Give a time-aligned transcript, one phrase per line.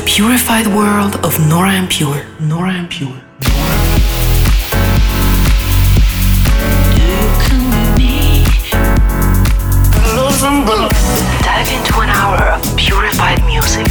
[0.00, 2.24] the purified world of Nora En Pure.
[2.40, 3.20] Nora En Pure.
[11.42, 13.86] Dive into an hour of purified music.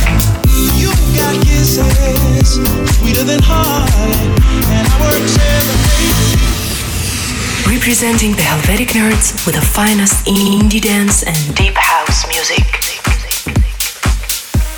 [0.74, 2.56] You got kisses
[2.98, 4.88] sweeter than and
[7.68, 12.79] Representing the Helvetic nerds with the finest indie dance and deep house music.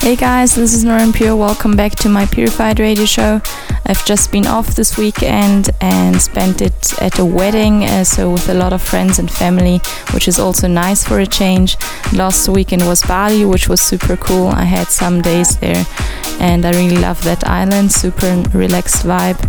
[0.01, 1.35] Hey guys, this is Nora En Pure.
[1.35, 3.39] Welcome back to my Purified Radio Show.
[3.85, 8.49] I've just been off this weekend and spent it at a wedding, uh, so with
[8.49, 9.79] a lot of friends and family,
[10.11, 11.77] which is also nice for a change.
[12.13, 14.47] Last weekend was Bali, which was super cool.
[14.47, 15.85] I had some days there
[16.39, 19.39] and I really love that island, super relaxed vibe.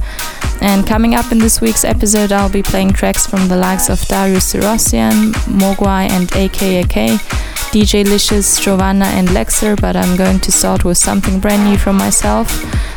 [0.61, 4.06] And coming up in this week's episode, I'll be playing tracks from the likes of
[4.06, 7.52] Darius Syrossian, Mogwai, and AKAK.
[7.73, 11.97] DJ Licious, Giovanna, and Lexer, but I'm going to start with something brand new from
[11.97, 12.47] myself.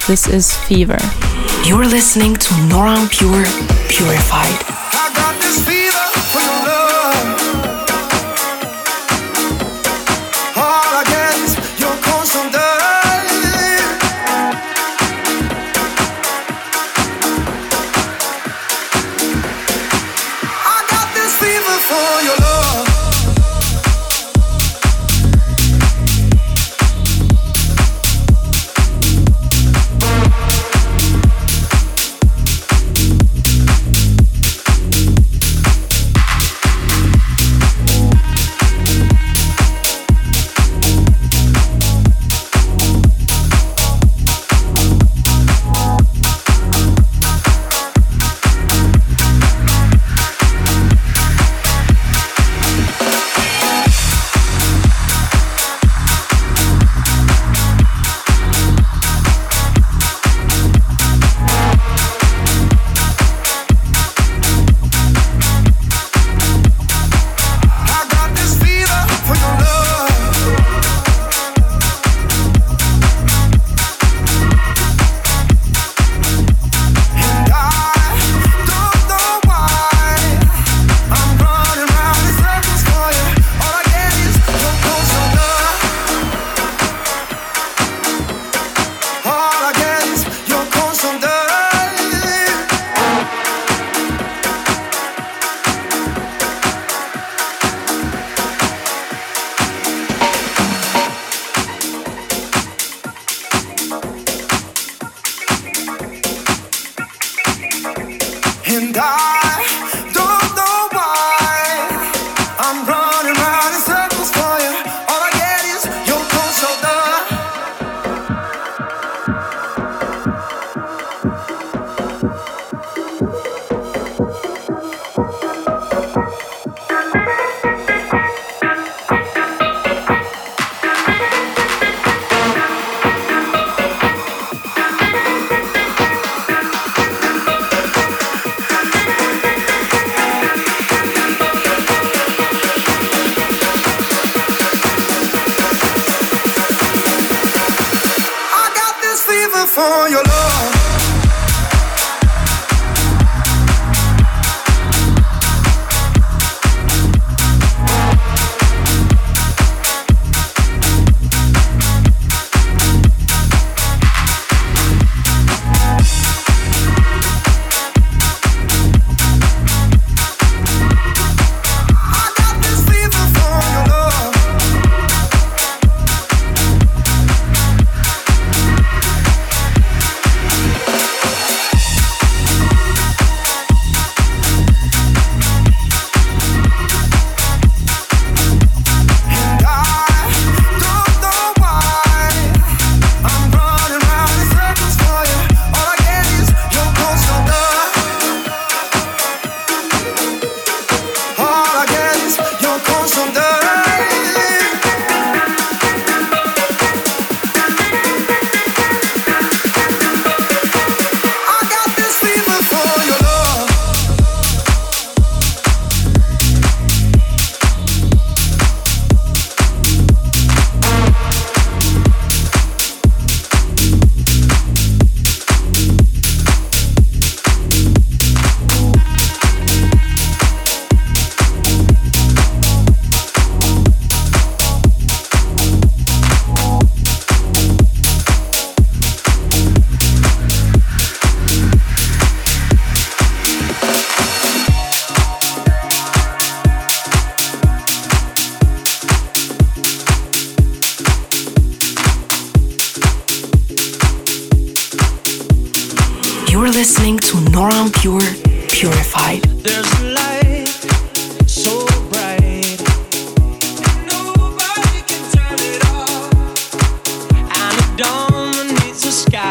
[0.06, 1.00] This is Fever.
[1.66, 3.46] You're listening to Nora En Pure
[3.88, 4.86] Purified.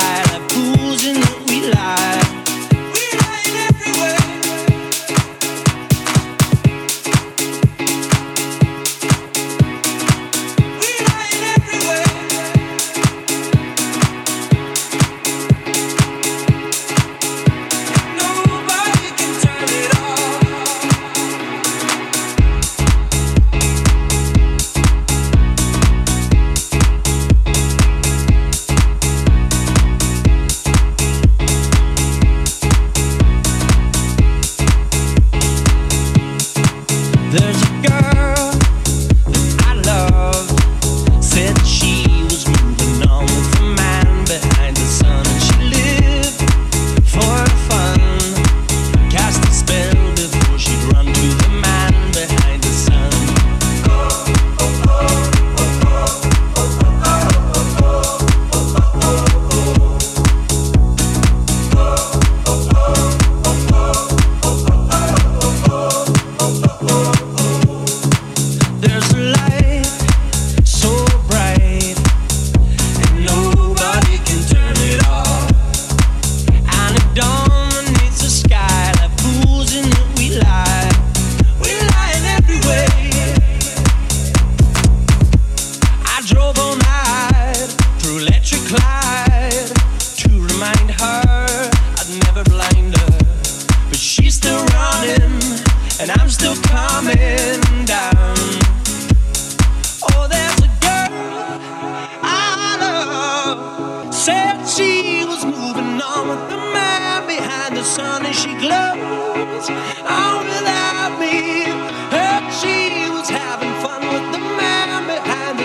[0.05, 0.74] The sky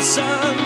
[0.09, 0.58] sun.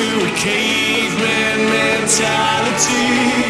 [0.00, 3.49] to a caveman mentality.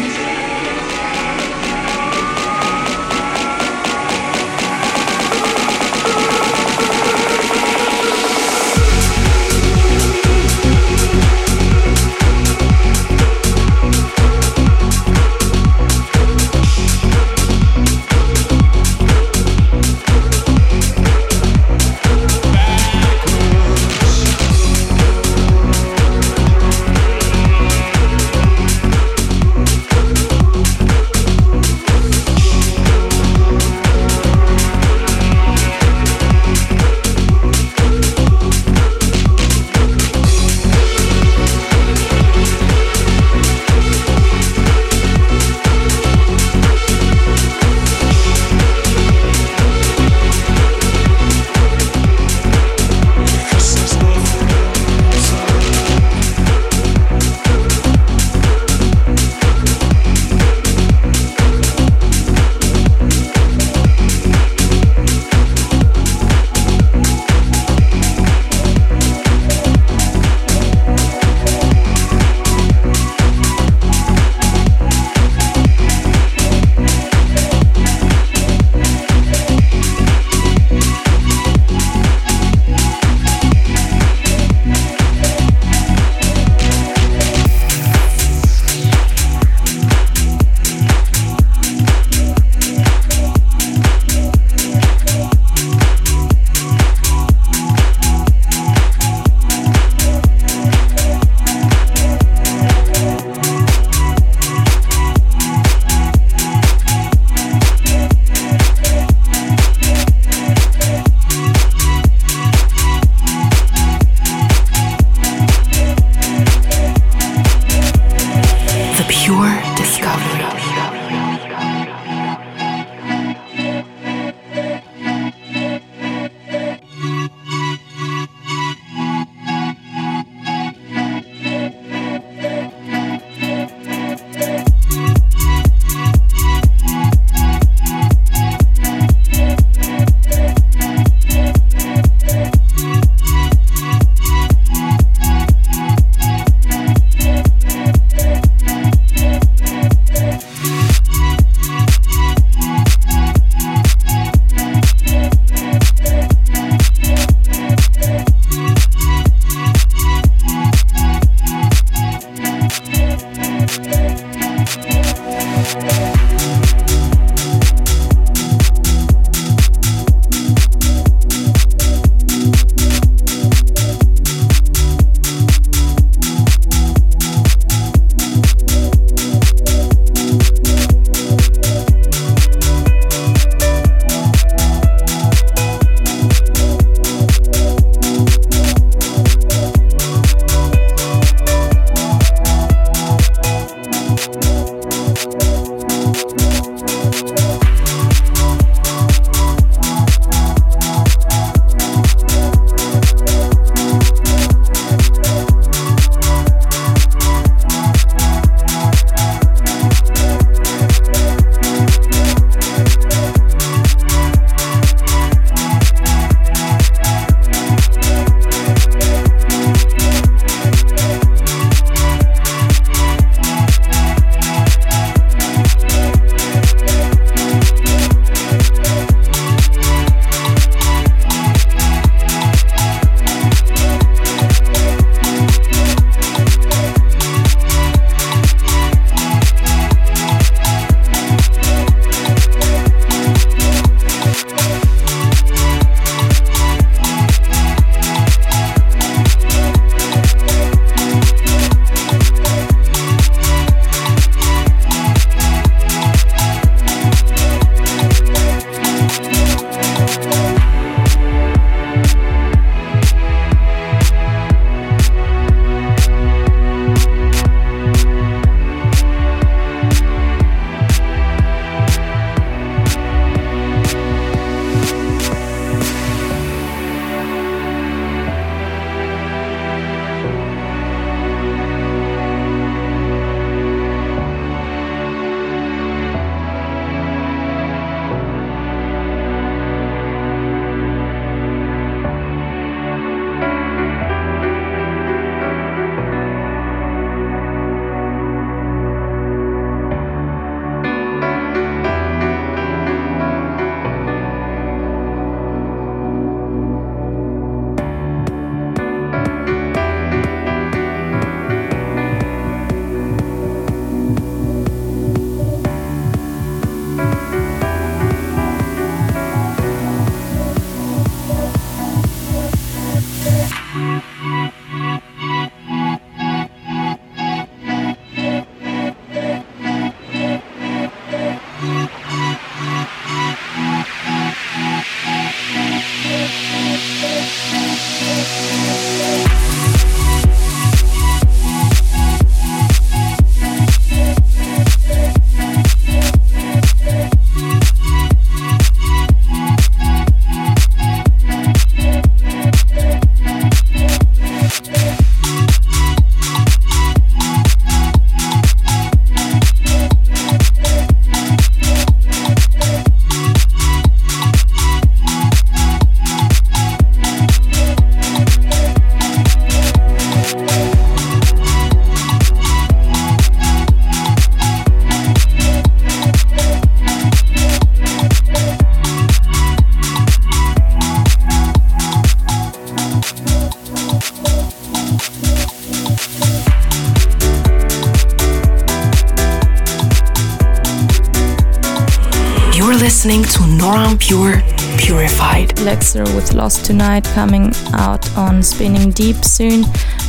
[394.01, 394.41] Pure
[394.77, 395.49] Purified.
[395.57, 399.63] Lexer with Lost Tonight coming out on Spinnin' Deep soon.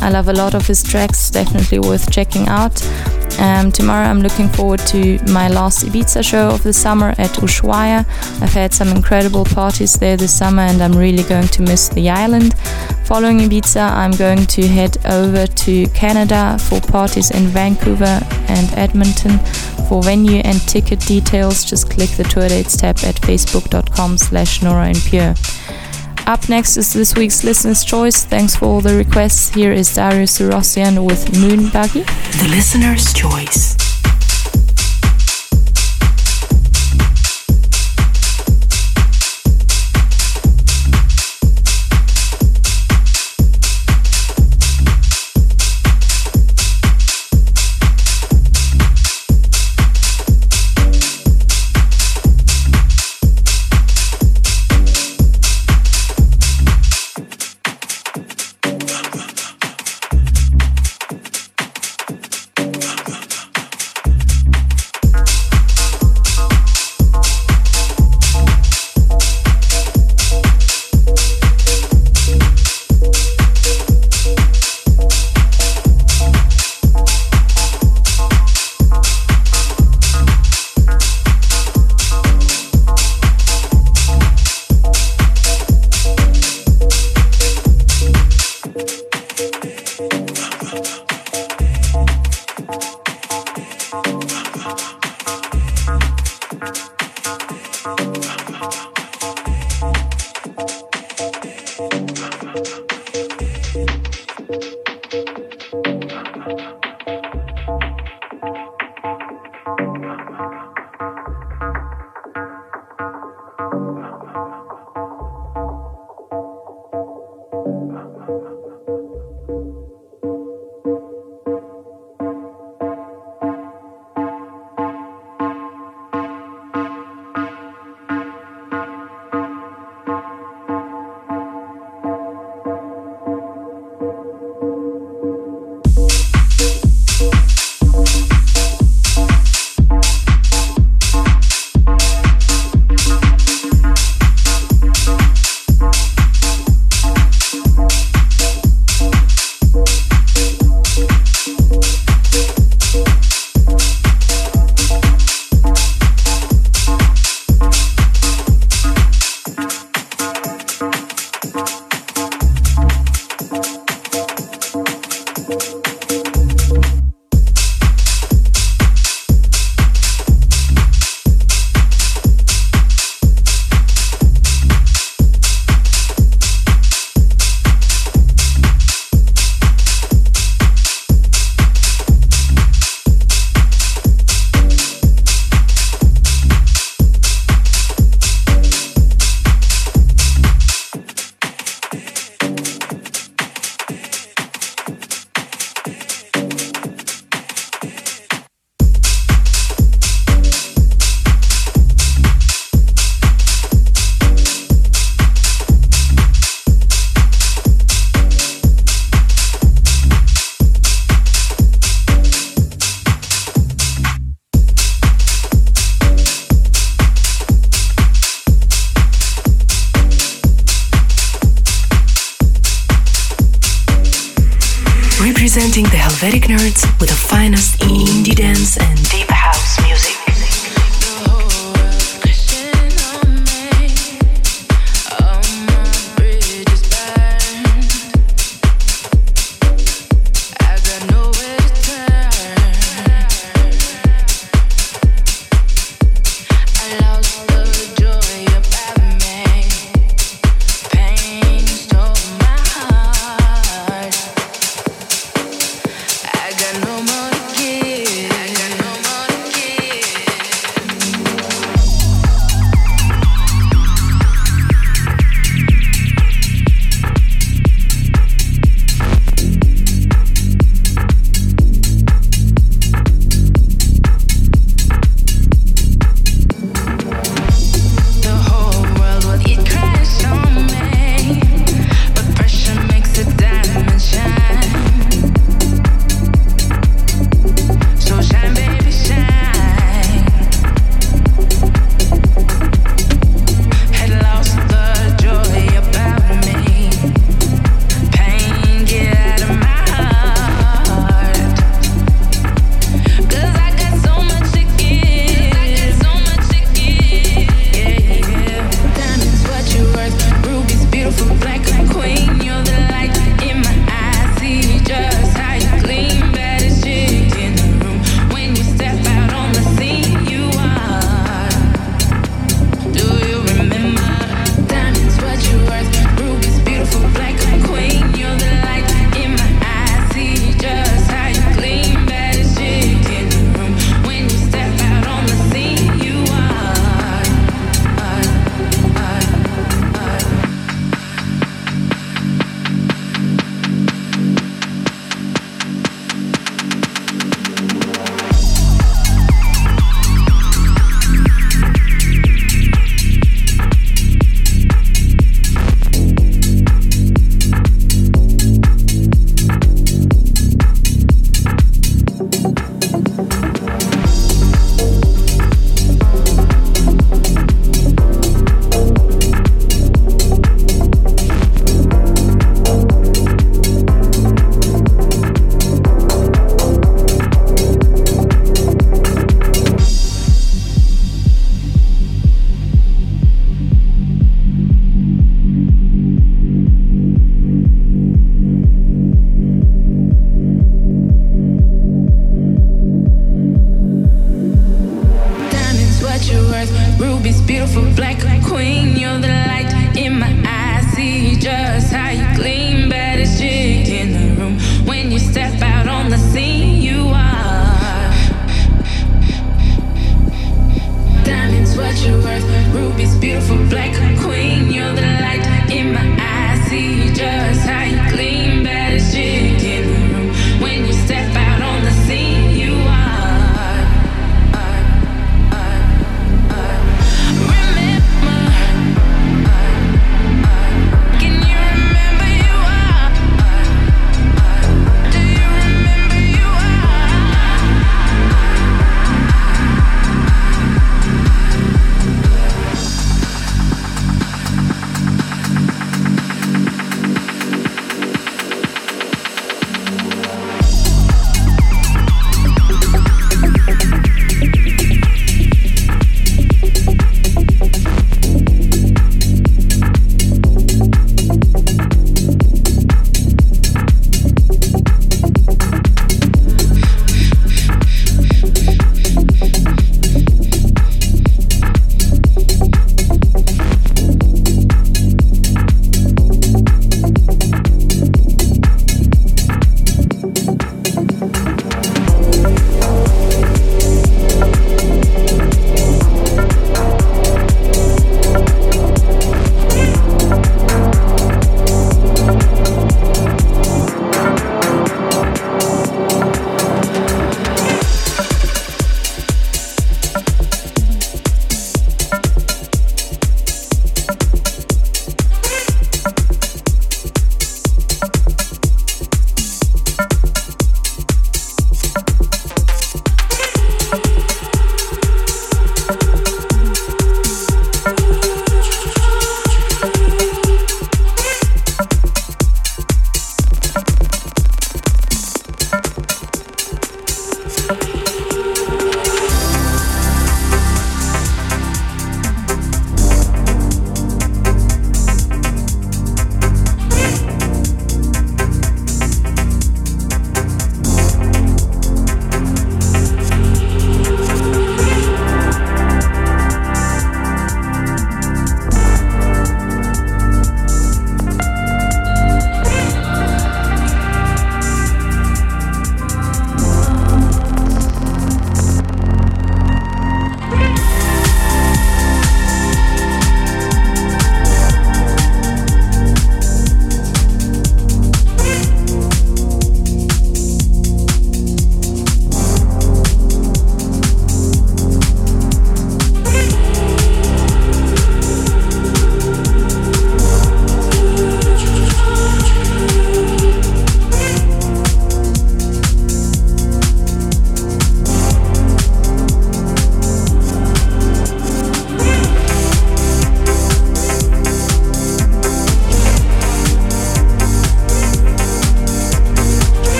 [0.00, 2.80] I love a lot of his tracks, definitely worth checking out.
[3.40, 8.00] Um, tomorrow I'm looking forward to my last Ibiza show of the summer at Ushuaia.
[8.42, 12.10] I've had some incredible parties there this summer and I'm really going to miss the
[12.10, 12.54] island.
[13.04, 19.40] Following Ibiza, I'm going to head over to Canada for parties in Vancouver and Edmonton.
[19.88, 24.88] For venue and ticket details, just click the tour dates tab at facebook.com slash Nora
[24.88, 25.34] En Pure.
[26.26, 28.24] Up next is this week's listener's choice.
[28.24, 29.48] Thanks for all the requests.
[29.48, 32.02] Here is Darius Syrossian with Moon Buggy.
[32.02, 33.67] The listener's choice.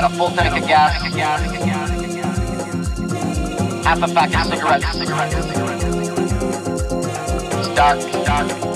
[0.00, 0.94] Got a full tank of gas.
[3.84, 4.86] Half a pack of cigarettes.
[7.58, 7.98] It's dark.
[8.00, 8.69] And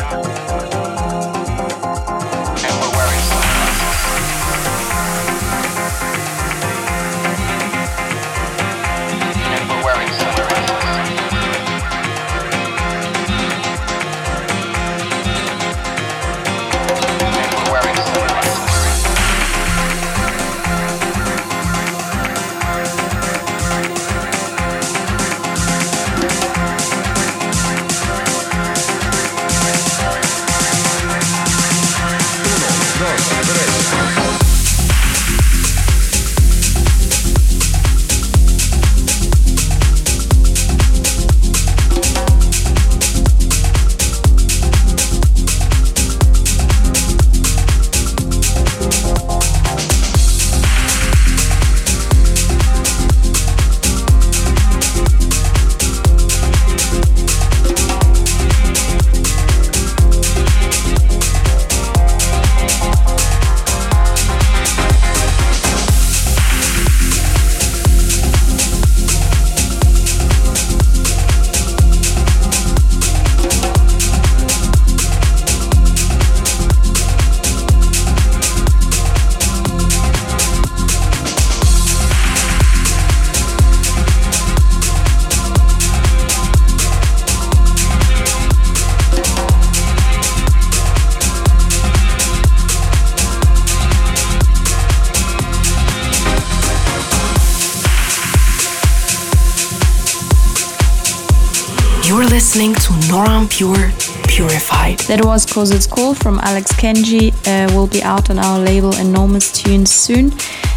[102.54, 103.90] listening to Nora En Pure
[104.28, 105.00] Purified.
[105.08, 107.34] That was Cause It's Cool from Alex Kenji.
[107.48, 110.30] Uh, will be out on our label Enormous Tunes soon.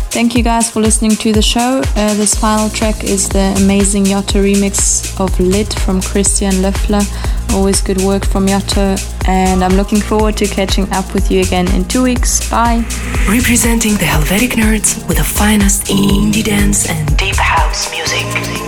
[0.09, 1.83] Thank you guys for listening to the show.
[1.95, 7.05] Uh, this final track is the amazing Yotto remix of Lit from Christian Löffler.
[7.53, 8.97] Always good work from Yotto,
[9.27, 12.49] and I'm looking forward to catching up with you again in two weeks.
[12.49, 12.77] Bye.
[13.29, 18.66] Representing the Helvetic nerds with the finest indie dance and deep house music.